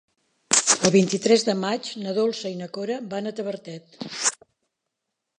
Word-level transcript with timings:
El 0.87 0.91
vint-i-tres 0.93 1.43
de 1.49 1.53
maig 1.65 1.89
na 2.05 2.13
Dolça 2.19 2.51
i 2.53 2.57
na 2.61 2.69
Cora 2.77 2.97
van 3.11 3.27
a 3.27 3.35
Tavertet. 3.41 4.01